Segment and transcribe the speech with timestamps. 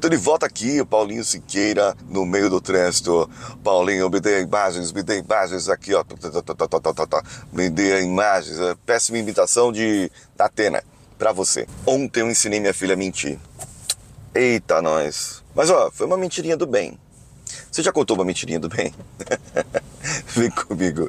[0.00, 3.28] Tô de volta aqui, Paulinho Siqueira, no meio do trânsito.
[3.64, 6.04] Paulinho, me dê imagens, me dê imagens aqui, ó.
[7.52, 8.58] Me dê imagens.
[8.84, 10.84] Péssima imitação de da Atena
[11.18, 11.66] pra você.
[11.86, 13.38] Ontem eu ensinei minha filha a mentir.
[14.34, 15.42] Eita, nós.
[15.54, 16.98] Mas ó, foi uma mentirinha do bem.
[17.70, 18.92] Você já contou uma mentirinha do bem?
[20.36, 21.08] Vem comigo.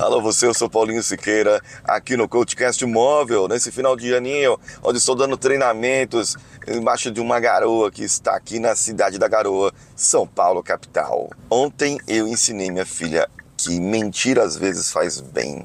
[0.00, 4.98] Alô, você, eu sou Paulinho Siqueira, aqui no Coachcast Móvel, nesse final de aninho, onde
[4.98, 6.36] estou dando treinamentos
[6.66, 11.30] embaixo de uma garoa que está aqui na cidade da Garoa, São Paulo, capital.
[11.48, 15.64] Ontem eu ensinei minha filha que mentir às vezes faz bem.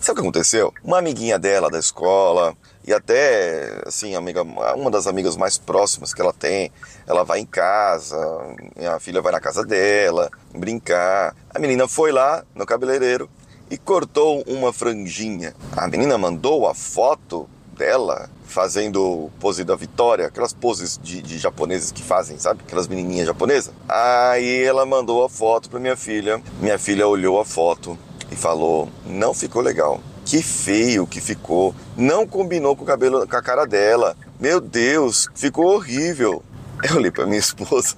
[0.00, 0.72] Sabe o que aconteceu?
[0.84, 6.22] Uma amiguinha dela da escola, e até, assim, amiga, uma das amigas mais próximas que
[6.22, 6.70] ela tem,
[7.04, 8.16] ela vai em casa,
[8.76, 11.34] minha filha vai na casa dela, brincar.
[11.54, 13.28] A menina foi lá no cabeleireiro
[13.70, 15.54] e cortou uma franjinha.
[15.76, 21.92] A menina mandou a foto dela fazendo pose da vitória, aquelas poses de, de japoneses
[21.92, 22.62] que fazem, sabe?
[22.66, 23.72] Aquelas menininhas japonesas.
[23.88, 26.42] Aí ela mandou a foto para minha filha.
[26.60, 27.96] Minha filha olhou a foto
[28.30, 30.00] e falou: "Não ficou legal".
[30.24, 31.74] Que feio que ficou.
[31.96, 34.14] Não combinou com o cabelo, com a cara dela.
[34.38, 36.42] Meu Deus, ficou horrível.
[36.82, 37.96] Eu olhei para minha esposa,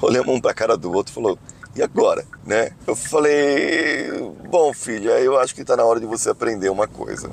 [0.00, 1.38] olhamos um para a cara do outro e falou:
[1.74, 2.70] e agora, né?
[2.86, 4.10] Eu falei,
[4.48, 7.30] bom, filha, eu acho que está na hora de você aprender uma coisa.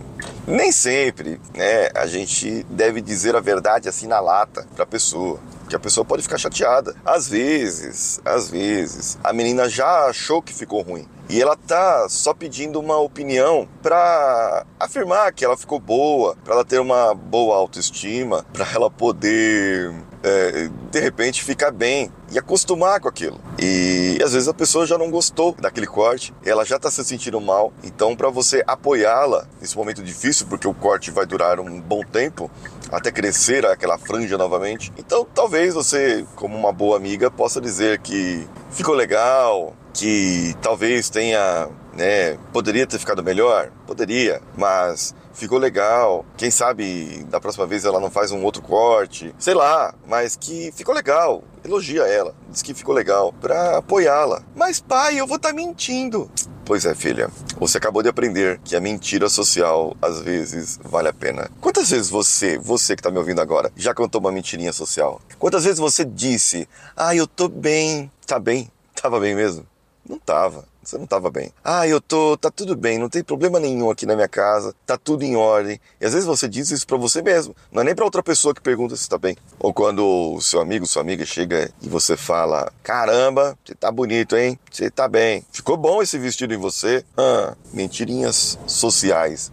[0.47, 5.39] Nem sempre, né, a gente deve dizer a verdade assim na lata para a pessoa
[5.69, 6.95] que a pessoa pode ficar chateada.
[7.05, 11.07] Às vezes, às vezes, a menina já achou que ficou ruim.
[11.29, 16.65] E ela tá só pedindo uma opinião para afirmar que ela ficou boa, para ela
[16.65, 19.93] ter uma boa autoestima, para ela poder
[20.23, 23.39] é, de repente ficar bem e acostumar com aquilo.
[23.61, 27.41] E às vezes a pessoa já não gostou daquele corte, ela já está se sentindo
[27.41, 27.73] mal.
[27.83, 32.49] Então, para você apoiá-la nesse momento difícil, porque o corte vai durar um bom tempo
[32.89, 34.93] até crescer aquela franja novamente.
[34.97, 41.69] Então, talvez você, como uma boa amiga, possa dizer que ficou legal, que talvez tenha,
[41.93, 46.25] né, poderia ter ficado melhor, poderia, mas ficou legal.
[46.37, 50.71] Quem sabe da próxima vez ela não faz um outro corte, sei lá, mas que
[50.75, 51.43] ficou legal.
[51.63, 54.43] Elogia ela, diz que ficou legal para apoiá-la.
[54.55, 56.29] Mas pai, eu vou estar tá mentindo.
[56.65, 57.29] Pois é, filha.
[57.59, 61.49] Você acabou de aprender que a mentira social às vezes vale a pena.
[61.59, 65.19] Quantas vezes você, você que está me ouvindo agora, já contou uma mentirinha social?
[65.39, 68.11] Quantas vezes você disse: "Ah, eu tô bem".
[68.27, 68.69] Tá bem?
[68.93, 69.65] Tava bem mesmo?
[70.09, 70.65] Não tava.
[70.81, 71.51] Você não estava bem.
[71.63, 74.97] Ah, eu tô, tá tudo bem, não tem problema nenhum aqui na minha casa, tá
[74.97, 75.79] tudo em ordem.
[76.01, 78.55] E às vezes você diz isso para você mesmo, não é nem para outra pessoa
[78.55, 79.37] que pergunta se está bem.
[79.59, 84.35] Ou quando o seu amigo, sua amiga chega e você fala: "Caramba, você tá bonito,
[84.35, 84.57] hein?
[84.71, 85.45] Você tá bem.
[85.51, 87.05] Ficou bom esse vestido em você".
[87.15, 89.51] Ah, mentirinhas sociais.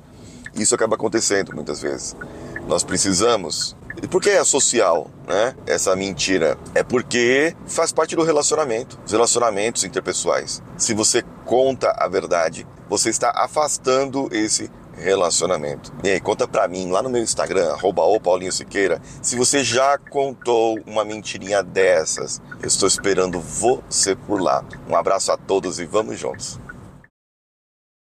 [0.55, 2.17] Isso acaba acontecendo muitas vezes.
[2.67, 5.55] Nós precisamos e por que é social, né?
[5.67, 10.63] Essa mentira é porque faz parte do relacionamento, dos relacionamentos interpessoais.
[10.77, 15.93] Se você conta a verdade, você está afastando esse relacionamento.
[16.03, 19.99] E aí, conta pra mim lá no meu Instagram, arroba Paulinho Siqueira, se você já
[19.99, 22.41] contou uma mentirinha dessas.
[22.61, 24.65] Eu estou esperando você por lá.
[24.89, 26.59] Um abraço a todos e vamos juntos.